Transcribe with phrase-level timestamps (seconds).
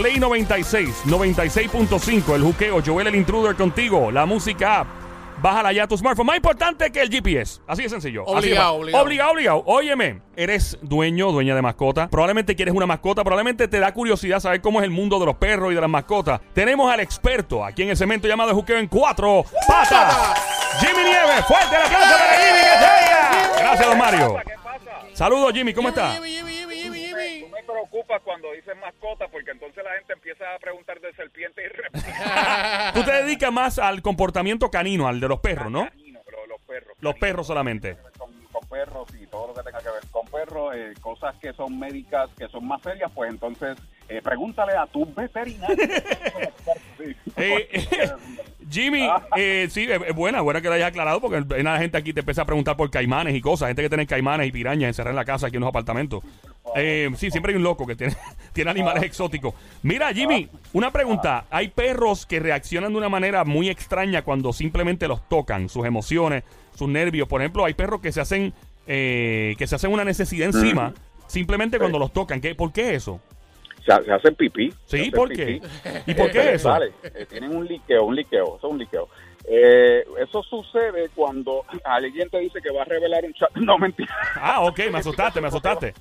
[0.00, 4.86] Play 96, 96.5, el juqueo, Joel el Intruder contigo, la música app.
[5.42, 6.24] Bájala ya a tu smartphone.
[6.24, 7.60] Más importante que el GPS.
[7.66, 8.22] Así de sencillo.
[8.22, 9.04] Así de Obligado, obligado.
[9.04, 9.62] Obligado, obligado.
[9.66, 12.08] Óyeme, eres dueño, dueña de mascota.
[12.08, 13.24] Probablemente quieres una mascota.
[13.24, 15.90] Probablemente te da curiosidad saber cómo es el mundo de los perros y de las
[15.90, 16.40] mascotas.
[16.54, 20.16] Tenemos al experto aquí en el cemento llamado juqueo en cuatro patas.
[20.80, 21.44] Jimmy Nieves.
[21.46, 22.60] Fuerte el aplauso para Jimmy.
[22.60, 23.62] que.
[23.62, 24.36] Gracias, don Mario.
[25.12, 25.74] Saludos, Jimmy.
[25.74, 26.12] ¿Cómo está?
[26.12, 26.89] Jimmy, Jimmy,
[27.70, 32.94] Preocupas cuando dices mascota porque entonces la gente empieza a preguntar de serpiente y reptiles.
[32.94, 35.88] Tú te dedicas más al comportamiento canino, al de los perros, ¿no?
[35.88, 36.96] Caninos, pero los perros.
[37.00, 37.96] Los perros solamente.
[38.18, 41.52] Con, con perros y todo lo que tenga que ver con perros, eh, cosas que
[41.52, 43.78] son médicas, que son más serias, pues entonces
[44.08, 45.76] eh, pregúntale a tu veterinario.
[47.36, 47.68] Eh,
[48.70, 51.96] Jimmy, eh, sí, es es buena, buena que lo hayas aclarado porque hay una gente
[51.96, 54.88] aquí te empieza a preguntar por caimanes y cosas, gente que tiene caimanes y pirañas
[54.88, 56.22] encerradas en la casa aquí en los apartamentos.
[56.76, 58.14] Eh, sí, siempre hay un loco que tiene,
[58.52, 59.54] tiene animales exóticos.
[59.82, 61.44] Mira, Jimmy, una pregunta.
[61.50, 66.44] Hay perros que reaccionan de una manera muy extraña cuando simplemente los tocan, sus emociones,
[66.76, 67.26] sus nervios.
[67.28, 68.52] Por ejemplo, hay perros que se hacen,
[68.86, 70.94] eh, que se hacen una necesidad encima
[71.26, 72.40] simplemente cuando los tocan.
[72.40, 73.20] ¿Qué, ¿Por qué eso?
[73.84, 74.72] Se, se hacen pipí.
[74.86, 75.60] Sí, hacen ¿por qué?
[76.06, 76.68] ¿Y por Eh, qué les eso?
[76.70, 76.92] sale.
[77.02, 79.08] Eh, tienen un liqueo, un liqueo, eso es un liqueo.
[79.48, 83.50] Eh, eso sucede cuando alguien te dice que va a revelar un chat.
[83.56, 84.14] No, mentira.
[84.36, 85.94] Ah, ok, me asustaste, me asustaste.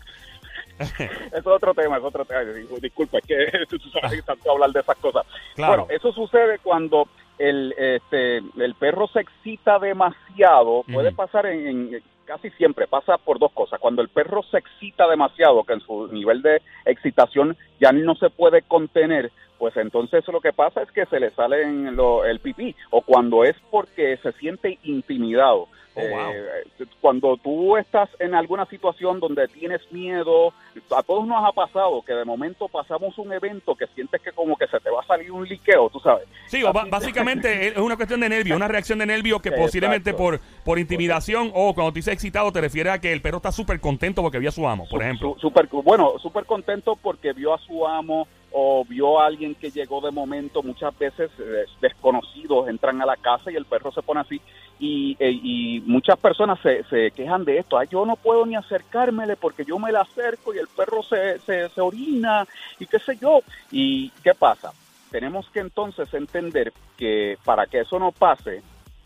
[1.33, 2.41] es otro tema, es otro tema.
[2.41, 5.25] Dis- Disculpa, es que tú sabes que tanto hablar de esas cosas.
[5.55, 5.86] Claro.
[5.86, 10.83] Bueno, eso sucede cuando el, este, el perro se excita demasiado.
[10.91, 13.80] Puede pasar en, en- casi siempre, pasa por dos cosas.
[13.80, 18.30] Cuando el perro se excita demasiado, que en su nivel de excitación ya no se
[18.30, 22.39] puede contener, pues entonces lo que pasa es que se le sale en lo- el
[22.39, 22.75] pipí.
[22.89, 25.67] O cuando es porque se siente intimidado.
[25.95, 26.31] Oh, wow.
[26.31, 30.53] Eh, cuando tú estás en alguna situación donde tienes miedo,
[30.95, 34.55] a todos nos ha pasado que de momento pasamos un evento que sientes que como
[34.55, 36.25] que se te va a salir un liqueo, tú sabes.
[36.47, 39.65] Sí, o básicamente es una cuestión de nervio, una reacción de nervio que Exacto.
[39.65, 43.37] posiblemente por, por intimidación o cuando te dice excitado te refiere a que el perro
[43.37, 45.36] está súper contento porque vio a su amo, por ejemplo.
[45.39, 50.02] super, bueno, súper contento porque vio a su amo o vio a alguien que llegó
[50.02, 54.21] de momento, muchas veces eh, desconocidos entran a la casa y el perro se pone
[54.21, 54.42] así
[54.80, 59.36] y, eh, muchas personas se, se quejan de esto, Ay, yo no puedo ni acercármele
[59.36, 62.48] porque yo me le acerco y el perro se, se, se orina
[62.80, 63.42] y qué sé yo.
[63.71, 64.71] ¿Y qué pasa?
[65.11, 68.61] Tenemos que entonces entender que para que eso no pase,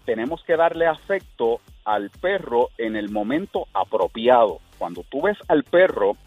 [0.05, 4.59] tenemos que darle afecto al perro en el momento apropiado.
[4.77, 6.17] Cuando tú ves al perro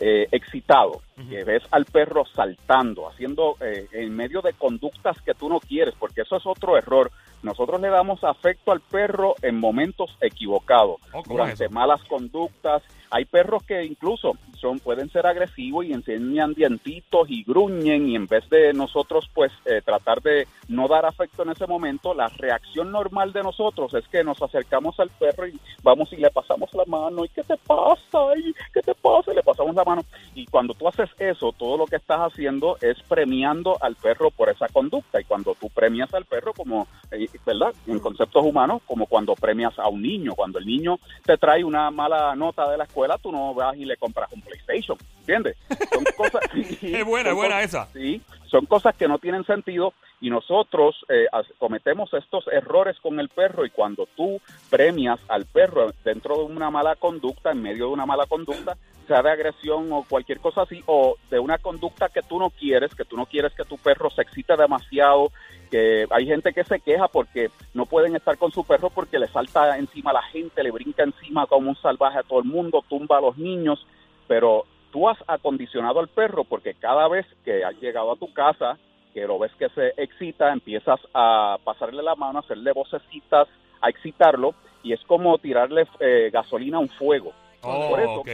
[0.00, 5.48] eh, excitado, que ves al perro saltando, haciendo eh, en medio de conductas que tú
[5.50, 7.10] no quieres, porque eso es otro error.
[7.42, 11.74] Nosotros le damos afecto al perro en momentos equivocados, Oh, ¿cómo es durante eso?
[11.74, 12.82] malas conductas.
[13.10, 18.26] Hay perros que incluso son pueden ser agresivos y enseñan dientitos y gruñen y en
[18.26, 22.92] vez de nosotros pues eh, tratar de no dar afecto en ese momento, la reacción
[22.92, 26.84] normal de nosotros es que nos acercamos al perro y vamos y le pasamos la
[26.86, 28.18] mano y ¿qué te pasa?
[28.36, 29.32] ¿Y ¿Qué te pasa?
[29.32, 30.02] Y le pasamos la mano
[30.34, 34.48] y cuando tú haces eso, todo lo que estás haciendo es premiando al perro por
[34.48, 37.72] esa conducta y cuando tú premias al perro como, eh, ¿verdad?
[37.86, 41.90] En conceptos humanos, como cuando premias a un niño, cuando el niño te trae una
[41.90, 45.56] mala nota de la escuela, tú no vas y le compras un PlayStation, ¿entiendes?
[45.92, 46.40] Son cosas...
[46.82, 47.86] Es buena, es son buena cosas- esa.
[47.92, 51.26] Sí, son cosas que no tienen sentido y nosotros eh,
[51.58, 56.70] cometemos estos errores con el perro y cuando tú premias al perro dentro de una
[56.70, 58.76] mala conducta, en medio de una mala conducta,
[59.06, 62.94] sea de agresión o cualquier cosa así, o de una conducta que tú no quieres,
[62.94, 65.32] que tú no quieres que tu perro se excite demasiado,
[65.70, 69.28] que hay gente que se queja porque no pueden estar con su perro porque le
[69.28, 72.84] salta encima a la gente, le brinca encima como un salvaje a todo el mundo,
[72.88, 73.86] tumba a los niños,
[74.28, 78.78] pero tú has acondicionado al perro porque cada vez que has llegado a tu casa,
[79.12, 83.48] que lo ves que se excita, empiezas a pasarle la mano, a hacerle vocecitas,
[83.80, 87.32] a excitarlo, y es como tirarle eh, gasolina a un fuego.
[87.62, 88.28] Oh, Por eso, ok.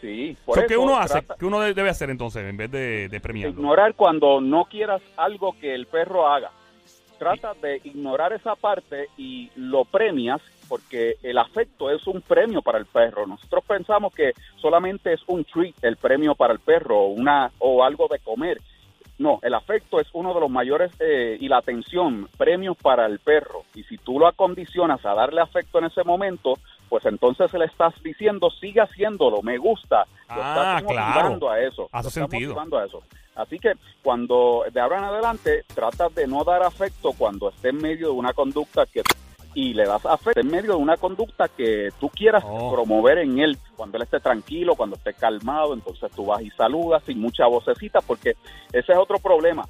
[0.00, 1.20] Sí, por So, eso ¿Qué uno hace?
[1.22, 3.54] trata ¿Qué uno de- debe hacer entonces en vez de, de premiarlo?
[3.58, 6.50] ignorar cuando no quieras algo que el perro haga.
[7.18, 12.78] Trata de ignorar esa parte y lo premias porque el afecto es un premio para
[12.78, 13.26] el perro.
[13.26, 18.08] Nosotros pensamos que solamente es un treat el premio para el perro una o algo
[18.08, 18.60] de comer.
[19.18, 23.20] No, el afecto es uno de los mayores eh, y la atención, premios para el
[23.20, 23.62] perro.
[23.74, 26.54] Y si tú lo acondicionas a darle afecto en ese momento,
[26.88, 30.04] pues entonces le estás diciendo, sigue haciéndolo, me gusta.
[30.28, 31.12] Lo Ah, estás claro.
[31.14, 31.88] motivando a eso.
[31.92, 32.48] Hace sentido.
[32.54, 33.02] motivando a eso.
[33.36, 33.72] Así que
[34.02, 38.12] cuando de ahora en adelante trata de no dar afecto cuando esté en medio de
[38.12, 39.02] una conducta que
[39.54, 42.72] y le das afecto en medio de una conducta que tú quieras Oh.
[42.72, 47.02] promover en él, cuando él esté tranquilo, cuando esté calmado, entonces tú vas y saludas
[47.06, 48.36] sin mucha vocecita, porque
[48.72, 49.64] ese es otro problema.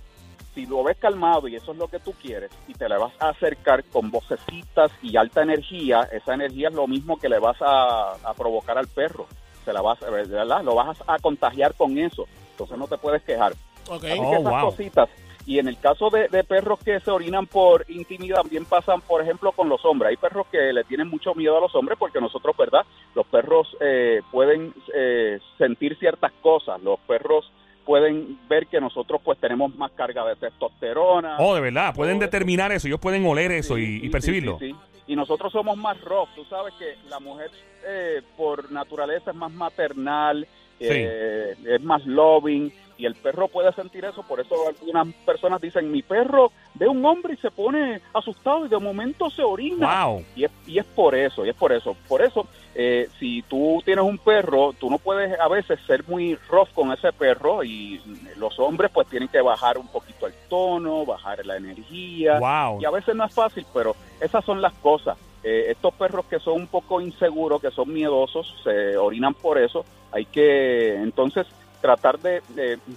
[0.54, 3.12] Si lo ves calmado y eso es lo que tú quieres y te le vas
[3.18, 7.56] a acercar con vocecitas y alta energía, esa energía es lo mismo que le vas
[7.60, 9.26] a, a provocar al perro.
[9.64, 10.62] Se la vas, ¿verdad?
[10.62, 12.26] Lo vas a contagiar con eso.
[12.52, 13.52] Entonces no te puedes quejar.
[13.88, 14.04] Ok.
[14.04, 14.70] Así Oh, que esas wow.
[14.70, 15.08] cositas.
[15.46, 19.20] Y en el caso de, de perros que se orinan por intimidad, también pasan, por
[19.22, 20.10] ejemplo, con los hombres.
[20.10, 22.86] Hay perros que le tienen mucho miedo a los hombres porque nosotros, ¿verdad?
[23.14, 26.80] Los perros eh, pueden eh, sentir ciertas cosas.
[26.82, 27.50] Los perros
[27.84, 31.36] pueden ver que nosotros pues tenemos más carga de testosterona.
[31.38, 34.58] Oh, de verdad, pueden determinar eso, ellos pueden oler eso Sí, y, percibirlo.
[34.58, 34.78] sí, sí, sí.
[35.06, 36.30] Y nosotros somos más rough.
[36.34, 37.50] Tú sabes que la mujer
[37.86, 40.46] eh, por naturaleza es más maternal,
[40.80, 44.22] eh, es más loving y el perro puede sentir eso.
[44.22, 48.68] Por eso algunas personas dicen, mi perro ve un hombre y se pone asustado y
[48.68, 50.04] de momento se orina.
[50.04, 50.24] Wow.
[50.36, 51.96] Y es, y es por eso, y es por eso.
[52.08, 56.36] Por eso, eh, si tú tienes un perro, tú no puedes a veces ser muy
[56.48, 58.00] rough con ese perro y
[58.36, 62.38] los hombres pues tienen que bajar un poquito el tono, bajar la energía.
[62.38, 62.80] Wow.
[62.80, 65.16] Y a veces no es fácil, pero esas son las cosas.
[65.42, 69.84] Eh, estos perros que son un poco inseguros, que son miedosos, se orinan por eso.
[70.10, 71.46] Hay que entonces
[71.84, 72.40] tratar de,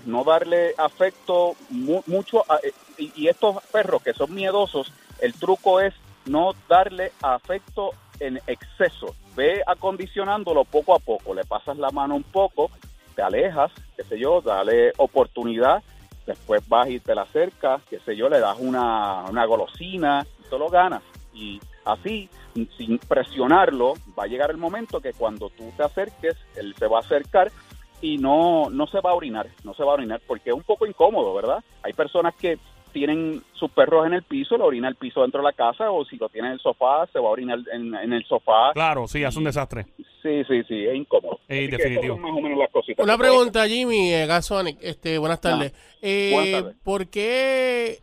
[0.06, 2.46] no darle afecto mu- mucho.
[2.64, 5.94] eh, y, y estos perros que son miedosos, el truco es
[6.26, 7.92] no darle afecto
[8.22, 9.14] en exceso.
[9.36, 11.34] Ve acondicionándolo poco a poco.
[11.34, 12.72] Le pasas la mano un poco,
[13.14, 15.84] te alejas, qué sé yo, dale oportunidad.
[16.26, 20.50] Después vas y te la acercas, qué sé yo, le das una, una golosina, y
[20.50, 21.04] tú lo ganas.
[21.34, 22.30] Y así,
[22.78, 27.00] sin presionarlo, va a llegar el momento que cuando tú te acerques, él se va
[27.00, 27.52] a acercar
[28.02, 30.64] y no, no se va a orinar, no se va a orinar porque es un
[30.64, 31.64] poco incómodo, ¿verdad?
[31.84, 32.58] Hay personas que
[32.94, 36.04] tienen sus perros en el piso, lo orina el piso dentro de la casa o
[36.06, 38.72] si lo tiene en el sofá, se va a orinar en, en el sofá.
[38.74, 39.86] Claro, sí, hace un desastre.
[40.24, 41.40] Sí, sí, sí, es incómodo.
[41.48, 42.18] Que definitivo.
[42.18, 43.04] más o menos las cositas.
[43.04, 44.78] Una pregunta, Jimmy, eh, Gasonic.
[44.82, 45.74] Este, buenas tardes.
[46.02, 46.76] Eh, Buenas tardes.
[46.84, 48.00] ¿Por qué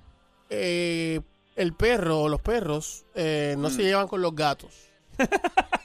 [0.51, 1.21] eh,
[1.57, 3.85] el perro o los perros eh, no se Mm.
[3.87, 4.91] llevan con los gatos?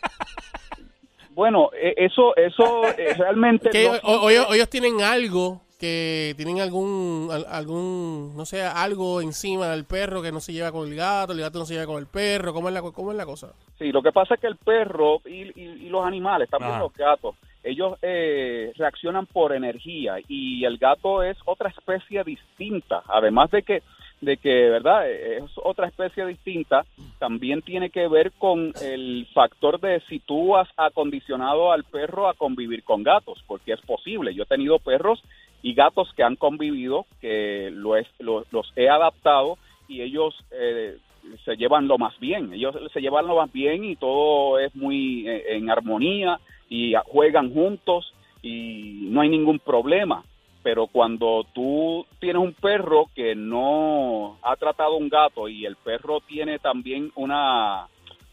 [1.39, 3.69] Bueno, eh, eso, eso eh, realmente...
[3.69, 9.21] Que no- o- o ellos, tienen algo que tienen algún al- algún no sé algo
[9.21, 11.85] encima del perro que no se lleva con el gato, el gato no se lleva
[11.85, 13.53] con el perro, ¿cómo es la cómo es la cosa?
[13.77, 16.81] Sí, lo que pasa es que el perro y, y- y los animales, también Ajá.
[16.81, 23.01] los gatos, ellos eh, reaccionan por energía y el gato es otra especie distinta.
[23.07, 23.81] Además de que,
[24.21, 25.09] de que, ¿verdad?
[25.09, 26.85] Eh, Es otra especie distinta,
[27.19, 32.33] también tiene que ver con el factor de si tú has acondicionado al perro a
[32.33, 34.33] convivir con gatos, porque es posible.
[34.33, 35.21] Yo he tenido perros
[35.61, 39.57] y gatos que han convivido, que lo es- lo- los he adaptado
[39.87, 40.97] y ellos eh,
[41.45, 42.53] se llevan lo más bien.
[42.53, 46.39] Ellos se llevan lo más bien y todo es muy eh, en armonía
[46.69, 50.23] y juegan juntos y no hay ningún problema.
[50.69, 56.19] Pero cuando tú tienes un perro que no ha tratado un gato y el perro
[56.21, 57.87] tiene también una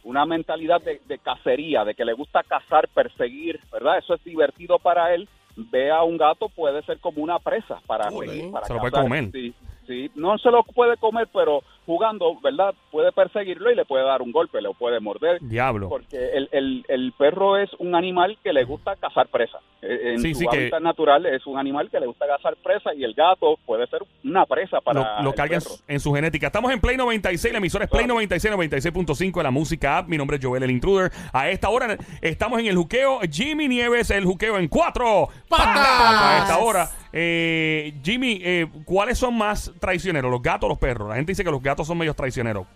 [0.04, 3.96] una mentalidad de, de cacería, de que le gusta cazar, perseguir, ¿verdad?
[3.96, 5.26] Eso es divertido para él.
[5.56, 8.10] Ve a un gato, puede ser como una presa para,
[8.52, 9.30] para Se lo puede comer.
[9.32, 9.54] Sí,
[9.86, 10.10] sí.
[10.14, 12.74] No se lo puede comer, pero jugando, ¿verdad?
[12.90, 15.38] Puede perseguirlo y le puede dar un golpe, le puede morder.
[15.40, 15.88] Diablo.
[15.88, 19.58] Porque el, el, el perro es un animal que le gusta cazar presa.
[19.82, 22.56] Eh, En Sí, su sí, que- hábitat natural es un animal que le gusta cazar
[22.56, 25.74] presa y el gato puede ser una presa para lo, lo el carga en perro.
[25.76, 26.46] su, en su genética.
[26.48, 30.08] Estamos en Play 96, la emisora es Play 96, 96.5 de la música app.
[30.08, 31.12] Mi nombre es Joel el Intruder.
[31.32, 33.20] A esta hora estamos en el juqueo.
[33.31, 35.69] Jimmy Nieves, el juqueo en cuatro ¡Patas!
[35.78, 36.88] A esta hora.
[37.19, 41.08] Eh, Jimmy, eh, ¿cuáles son más traicioneros, los gatos o los perros?
[41.08, 42.66] La gente dice que los gatos son medios traicioneros.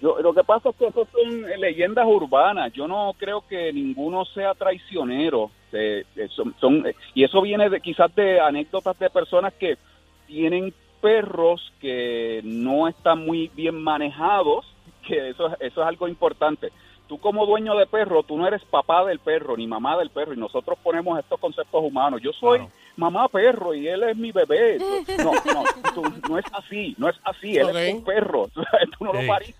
[0.00, 2.72] Yo, lo que pasa es que esos son eh, leyendas urbanas.
[2.72, 5.50] Yo no creo que ninguno sea traicionero.
[5.72, 9.76] Eh, son, son- eh, y eso viene de, quizás de anécdotas de personas que
[10.26, 14.64] tienen perros que no están muy bien manejados,
[15.06, 16.70] que eso, es- eso es algo importante.
[17.06, 20.32] Tú como dueño de perro, tú no eres papá del perro ni mamá del perro
[20.32, 22.22] y nosotros ponemos estos conceptos humanos.
[22.22, 22.60] Yo soy.
[22.96, 24.78] Mamá perro y él es mi bebé.
[25.18, 27.56] No, no, tú- no es así, no es así.
[27.56, 28.48] Él es un perro.
[28.54, 29.54] Tú no lo pariste.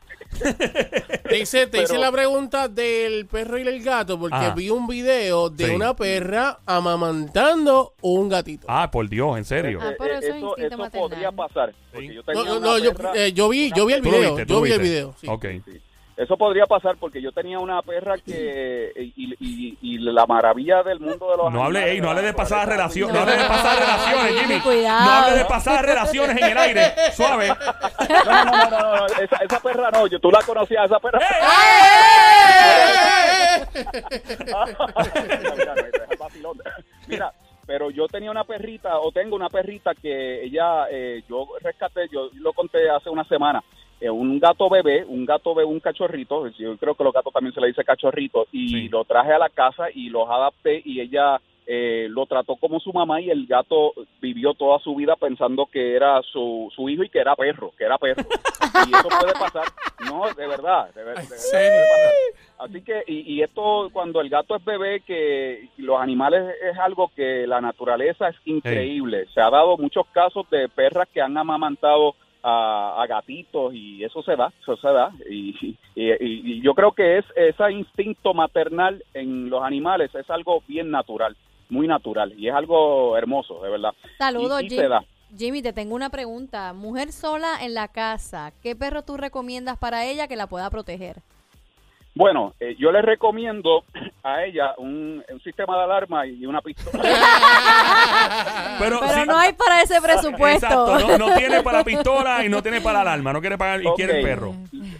[1.28, 4.54] Te hice, te hice la pregunta del perro y el gato porque Ajá.
[4.54, 5.70] vi un video de Sí.
[5.70, 8.66] una perra amamantando un gatito.
[8.68, 9.78] Ah, por Dios, en serio.
[9.82, 10.90] Ah, pero eso es eso maternal.
[10.90, 11.72] podría pasar.
[11.96, 12.08] Sí.
[12.14, 14.72] yo No, tenía no, yo, eh, yo vi, yo vi el video, viste, yo vi
[14.72, 15.14] el video.
[15.20, 15.26] sí.
[15.28, 15.44] Ok.
[16.16, 21.00] Eso podría pasar porque yo tenía una perra que y, y- y la maravilla del
[21.00, 23.12] mundo de los No hable, ey, no hable de pasadas relaciones.
[23.16, 24.60] No hable de pasadas relaciones, Jimmy.
[24.60, 25.04] Cuidado.
[25.04, 26.92] No hable de pasadas relaciones en el aire.
[27.12, 27.48] Suave.
[27.48, 27.56] No,
[28.24, 31.18] no, no, no, no, esa, esa perra no, yo tú la conocías esa perra.
[37.06, 37.32] Mira,
[37.66, 42.28] pero yo tenía una perrita, o tengo una perrita que ella, eh, yo rescaté, yo
[42.34, 43.62] lo conté hace una semana,
[44.02, 47.60] un gato bebé, un gato bebé, un cachorrito, yo creo que los gatos también se
[47.60, 48.88] le dice cachorrito, y Sí.
[48.88, 52.92] lo traje a la casa y los adapté y ella eh, lo trató como su
[52.92, 57.08] mamá y el gato vivió toda su vida pensando que era su, su hijo y
[57.08, 58.22] que era perro, que era perro.
[58.86, 59.64] Y eso puede pasar,
[60.06, 62.12] no, de verdad, de, de puede pasar.
[62.58, 67.10] Así que, y, y esto cuando el gato es bebé, que los animales es algo
[67.16, 69.24] que la naturaleza es increíble.
[69.32, 72.14] Se ha dado muchos casos de perras que han amamantado
[72.46, 75.10] a, a gatitos y eso se da, eso se da.
[75.30, 80.62] Y, y- y- yo creo que es ese instinto maternal en los animales es algo
[80.68, 81.34] bien natural,
[81.70, 83.94] muy natural y es algo hermoso, de verdad.
[84.18, 85.02] Saludos, Y- se da.
[85.36, 86.72] Jimmy, te tengo una pregunta.
[86.74, 91.16] Mujer sola en la casa, ¿qué perro tú recomiendas para ella que la pueda proteger?
[92.16, 93.84] Bueno, eh, yo le recomiendo
[94.22, 97.02] a ella un, un sistema de alarma y una pistola.
[98.78, 100.66] Pero, Pero sí- no hay para ese presupuesto.
[100.66, 103.86] Exacto, no, no tiene para pistola y no tiene para alarma, no quiere pagar y
[103.96, 104.54] quiere el perro.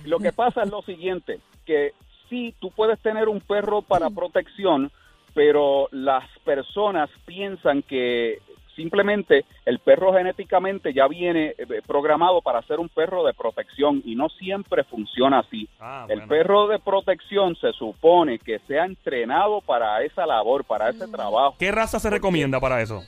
[0.05, 1.93] Lo que pasa es lo siguiente, que
[2.29, 4.91] sí, tú puedes tener un perro para protección,
[5.35, 8.39] pero las personas piensan que
[8.75, 14.15] simplemente el perro genéticamente ya viene eh, programado para ser un perro de protección y
[14.15, 15.69] no siempre funciona así.
[15.81, 16.29] Ah, El bueno.
[16.29, 21.57] perro de protección se supone que sea entrenado para esa labor, para ese trabajo.
[21.59, 23.03] ¿Qué raza se recomienda para eso?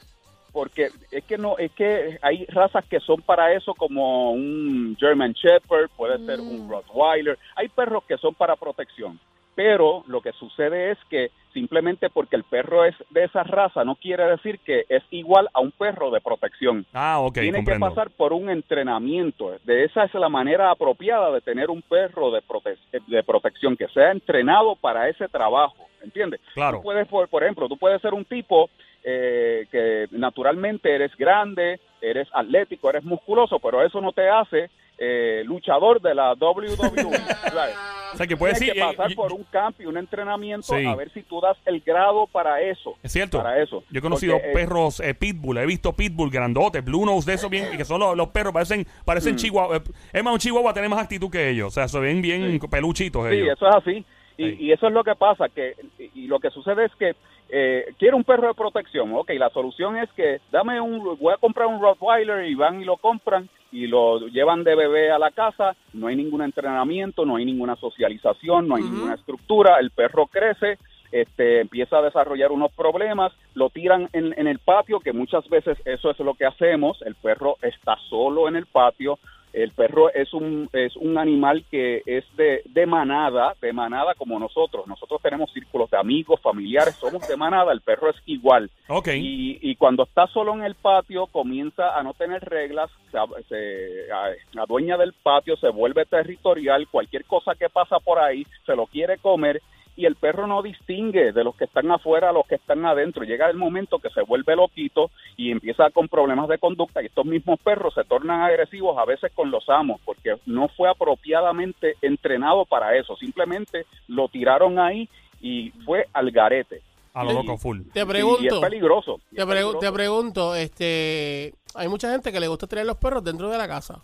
[0.53, 5.35] porque es que no es que hay razas que son para eso como un German
[5.35, 9.21] Shepherd puede ser un Rottweiler hay perros que son para protección
[9.57, 13.97] pero lo que sucede es que simplemente porque el perro es de esa raza no
[13.97, 17.87] quiere decir que es igual a un perro de protección Ah, ok, tiene comprendo.
[17.87, 19.57] que pasar por un entrenamiento.
[19.65, 23.89] De esa es la manera apropiada de tener un perro de, prote- de protección, que
[23.89, 26.41] sea entrenado para ese trabajo, ¿entiendes?
[26.55, 26.77] Claro.
[26.79, 28.69] Tú puedes, por, por ejemplo, tú puedes ser un tipo
[29.09, 35.43] eh, que naturalmente eres grande, eres atlético, eres musculoso, pero eso no te hace eh,
[35.47, 36.77] luchador de la WWE.
[37.53, 37.77] ¿sabes?
[38.15, 40.85] O sea, que puede Tienes que pasar eh, por un camp y un entrenamiento Sí.
[40.87, 42.97] a ver si tú das el grado para eso.
[43.03, 43.39] Es cierto.
[43.39, 43.85] Para eso.
[43.91, 47.35] Yo he conocido Porque, eh, perros eh, pitbull, he visto pitbull grandotes, blue nose de
[47.37, 49.37] esos bien, que son los, los perros, parecen, parecen Mm.
[49.37, 49.77] chihuahua.
[49.77, 49.81] eh,
[50.15, 51.69] Es más, un chihuahua tiene más actitud que ellos.
[51.69, 53.51] O sea, se ven bien peluchitos Sí, ellos.
[53.57, 54.05] eso es así.
[54.39, 54.57] Y, Sí.
[54.61, 57.15] y eso es lo que pasa, que y, y lo que sucede es que
[57.49, 61.39] eh, quiero un perro de protección, ok, la solución es que dame un, voy a
[61.39, 65.31] comprar un Rottweiler y van y lo compran y lo llevan de bebé a la
[65.31, 70.27] casa, no hay ningún entrenamiento, no hay ninguna socialización, no hay ninguna estructura, el perro
[70.27, 70.79] crece,
[71.13, 75.79] este, empieza a desarrollar unos problemas, lo tiran en, en el patio, que muchas veces
[75.85, 79.19] eso es lo que hacemos, el perro está solo en el patio,
[79.63, 84.39] el perro es un, es un animal que es de, de manada, de manada como
[84.39, 84.87] nosotros.
[84.87, 88.71] Nosotros tenemos círculos de amigos, familiares, somos de manada, el perro es igual.
[89.19, 94.13] Y, y cuando está solo en el patio, comienza a no tener reglas, se, se
[94.13, 98.87] a- adueña del patio, se vuelve territorial, cualquier cosa que pasa por ahí se lo
[98.87, 99.63] quiere comer
[99.97, 103.25] y el perro no distingue de los que están afuera a los que están adentro.
[103.25, 107.25] Llega el momento que se vuelve loquito y empieza con problemas de conducta y estos
[107.25, 112.65] mismos perros se tornan agresivos a veces con los amos porque no fue apropiadamente entrenado
[112.67, 113.17] para eso.
[113.17, 115.09] Simplemente lo tiraron ahí
[115.41, 116.83] y fue al garete.
[117.15, 117.81] A lo loco full.
[117.81, 119.21] Y- Te Y es pregunto, peligroso.
[119.33, 119.79] y te, es pregu- peligroso.
[119.79, 123.67] te pregunto, este, hay mucha gente que le gusta tener los perros dentro de la
[123.67, 124.03] casa.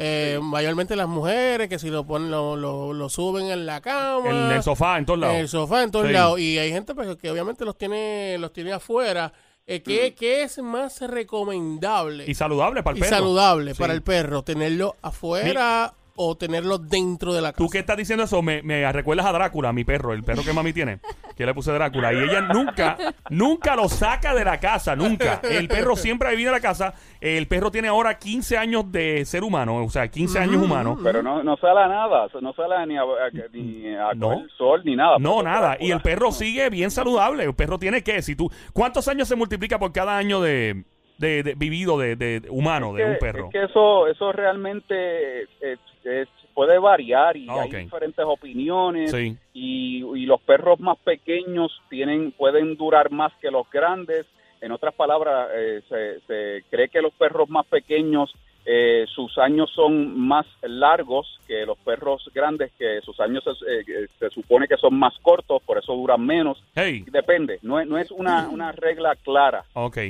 [0.00, 4.30] Eh, Mayormente las mujeres que si lo ponen, lo, lo, lo suben en la cama,
[4.30, 5.36] En el sofá, en todos en lados.
[5.36, 6.12] el sofá, en todos Sí.
[6.12, 6.38] lados.
[6.38, 9.32] Y hay gente pues, que obviamente los tiene, los tiene afuera.
[9.66, 13.16] Eh, ¿qué, qué es más recomendable Y saludable para el y perro.
[13.16, 13.80] saludable Sí.
[13.80, 14.42] para el perro?
[14.42, 17.64] ¿Tenerlo afuera o tenerlo dentro de la casa?
[17.64, 20.52] Tú que estás diciendo eso, me, me recuerdas a Drácula, mi perro, el perro que
[20.52, 20.98] mami tiene,
[21.36, 22.12] que le puse Drácula.
[22.12, 22.96] Y ella nunca,
[23.30, 25.40] nunca lo saca de la casa, nunca.
[25.48, 26.94] El perro siempre ha vivido en la casa.
[27.20, 30.98] El perro tiene ahora 15 años de ser humano, o sea, 15 años humano.
[31.02, 33.06] Pero no, no sale a nada, no sale ni a, a-
[33.52, 34.32] ni a No.
[34.34, 35.16] el sol ni nada.
[35.18, 35.70] No, nada.
[35.76, 37.44] Drácula- Y el perro sigue bien saludable.
[37.44, 40.84] El perro tiene que, si tú, ¿cuántos años se multiplica por cada año de,
[41.18, 43.46] de- de vivido de, de- de humano, de que- un perro?
[43.46, 47.74] Es que eso, eso realmente es- es- puede variar y Ah, hay ok.
[47.76, 49.10] diferentes opiniones.
[49.12, 49.36] Sí.
[49.52, 54.26] Y, y los perros más pequeños tienen pueden durar más que los grandes.
[54.60, 58.34] En otras palabras, eh, se, se cree que los perros más pequeños
[58.70, 64.06] eh, sus años son más largos que los perros grandes, que sus años se, eh,
[64.18, 66.62] se supone que son más cortos, por eso duran menos.
[66.74, 69.64] Hey, Depende, no es, no es una, una regla clara.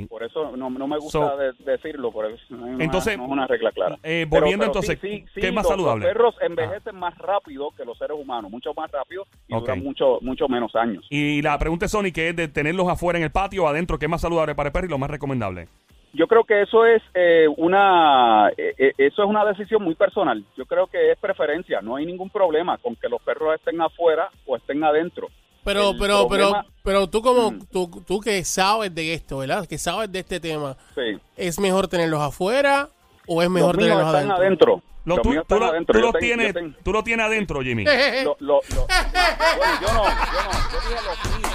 [0.08, 3.16] Por eso no, no me gusta So- de- decirlo, por eso no es una, Entonces,
[3.16, 3.96] no es una regla clara.
[4.02, 6.04] eh, volviendo pero entonces, sí, sí, ¿qué es más los- saludable?
[6.06, 9.60] Los perros envejecen más rápido que los seres humanos, mucho más rápido y Ok.
[9.60, 11.06] duran mucho, mucho menos años.
[11.10, 13.98] Y la pregunta es, Sony, que es de tenerlos afuera en el patio o adentro,
[14.00, 15.68] ¿qué es más saludable para el perro y lo más recomendable?
[16.18, 20.44] Yo creo que eso es eh, una eh, eh, eso es una decisión muy personal.
[20.56, 21.80] Yo creo que es preferencia.
[21.80, 25.28] No hay ningún problema con que los perros estén afuera o estén adentro.
[25.64, 27.60] Pero, El pero, problema- pero, pero tú como, Mm.
[27.70, 29.64] tú, tú que sabes de esto, ¿verdad?
[29.68, 31.18] Que sabes de este tema, Sí.
[31.36, 32.88] ¿es mejor tenerlos afuera
[33.28, 34.72] o es mejor los míos tenerlos están adentro?
[34.74, 34.82] adentro.
[35.04, 35.92] Lo- Los tú, míos tú están lo- adentro.
[35.94, 37.84] tú tengo- tienes, tengo- tú lo tienes adentro, Jimmy.
[38.24, 38.86] lo- lo- lo-
[39.56, 41.54] bueno, yo no, yo no, yo dije los míos.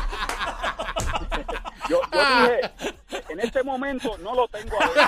[1.90, 2.72] Yo, yo dije,
[3.84, 5.04] momento no lo tengo adentro,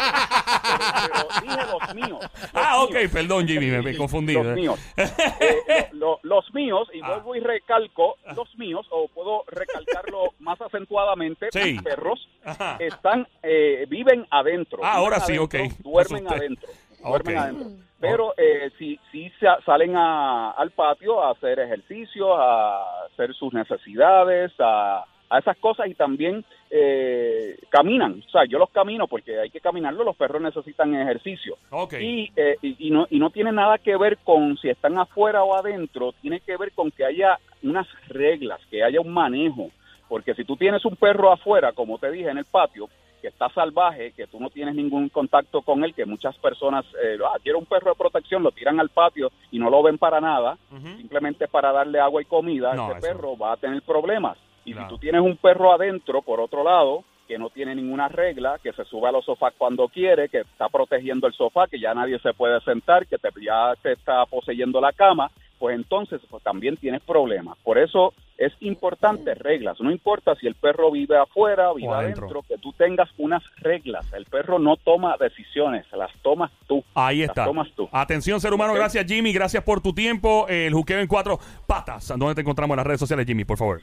[1.08, 2.20] pero, pero dije los míos.
[2.22, 3.12] los Ah, ok, míos.
[3.14, 4.34] perdón, Jimmy, me, me confundí.
[4.34, 4.54] Los ¿eh?
[4.56, 4.80] míos.
[4.98, 7.10] Eh, lo- lo- los míos, y Ah.
[7.14, 11.74] vuelvo y recalco, los míos, o puedo recalcarlo más acentuadamente, Sí.
[11.74, 12.78] mis perros Ajá.
[12.80, 14.80] están, eh, viven adentro.
[14.84, 15.70] Ah, ahora sí, adentro, ok.
[15.80, 16.36] Duermen Asusté.
[16.46, 16.70] adentro.
[17.04, 17.44] Duermen Ok.
[17.44, 17.70] adentro.
[18.00, 23.54] Pero eh, si, si sa- salen a- al patio a hacer ejercicio, a hacer sus
[23.54, 28.22] necesidades, a, a esas cosas y también eh, caminan.
[28.26, 31.58] O sea, yo los camino porque hay que caminarlo, los perros necesitan ejercicio.
[32.02, 35.44] Y, eh, y, y no, y no tiene nada que ver con si están afuera
[35.44, 39.70] o adentro, tiene que ver con que haya unas reglas, que haya un manejo.
[40.08, 42.88] Porque si tú tienes un perro afuera, como te dije, en el patio,
[43.22, 47.18] que está salvaje, que tú no tienes ningún contacto con él, que muchas personas, eh,
[47.26, 50.22] ah, quiero un perro de protección, lo tiran al patio y no lo ven para
[50.22, 50.58] nada,
[50.98, 54.38] simplemente para darle agua y comida, No, ese eso- perro va a tener problemas.
[54.66, 54.90] Y Claro.
[54.90, 58.72] si tú tienes un perro adentro, por otro lado, que no tiene ninguna regla, que
[58.74, 62.20] se sube a los sofás cuando quiere, que está protegiendo el sofá, que ya nadie
[62.20, 66.78] se puede sentar, que te, ya te está poseyendo la cama, pues entonces pues, también
[66.78, 67.58] tienes problemas.
[67.64, 69.80] Por eso es importante reglas.
[69.80, 72.26] No importa si el perro vive afuera o vive adentro.
[72.26, 74.06] adentro, que tú tengas unas reglas.
[74.14, 76.84] El perro no toma decisiones, las tomas tú.
[76.94, 77.46] Ahí Las está.
[77.46, 77.90] tomas tú.
[77.92, 78.74] Atención, ser humano.
[78.76, 79.32] Gracias, Jimmy.
[79.34, 80.46] Gracias por tu tiempo.
[80.48, 82.08] El juqueo en cuatro patas.
[82.10, 83.46] ¿Dónde te encontramos en las redes sociales, Jimmy?
[83.46, 83.82] Por favor.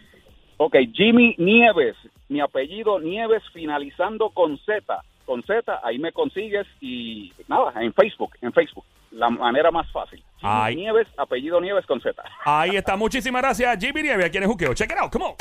[0.65, 1.97] Ok, Jimmy Nieves,
[2.29, 8.31] mi apellido Nieves finalizando con Z, con Z, ahí me consigues y nada, en Facebook,
[8.41, 10.23] en Facebook, la manera más fácil.
[10.39, 10.77] Jimmy Ay.
[10.77, 12.23] Nieves, apellido Nieves con Z.
[12.45, 12.95] Ahí está.
[12.97, 14.25] Muchísimas gracias, Jimmy Nieve.
[14.25, 14.73] Aquí en el juqueo.
[14.73, 15.11] Check it out.
[15.11, 15.35] Come on.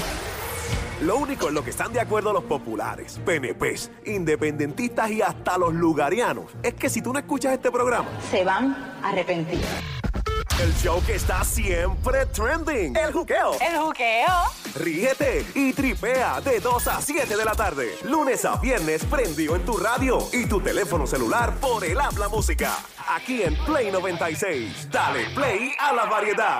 [1.05, 5.71] Lo único en lo que están de acuerdo los populares, PNPs, independentistas y hasta los
[5.71, 9.61] lugarianos es que si tú no escuchas este programa, se van a arrepentir.
[10.63, 13.51] el show que está siempre trending, el juqueo.
[13.61, 14.60] El juqueo.
[14.75, 19.65] Ríete y tripea de 2 a 7 de la tarde, lunes a viernes prendido en
[19.65, 22.77] tu radio y tu teléfono celular por el habla música.
[23.09, 24.89] Aquí en Play 96.
[24.89, 26.59] Dale play a la variedad.